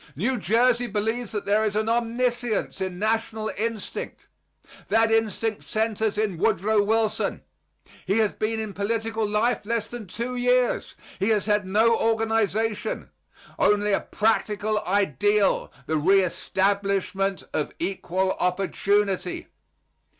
[0.15, 4.25] New Jersey believes that there is an omniscience in national instinct.
[4.87, 7.43] That instinct centers in Woodrow Wilson.
[8.07, 10.95] He has been in political life less than two years.
[11.19, 13.11] He has had no organization;
[13.59, 19.49] only a practical ideal the reestablishment of equal opportunity.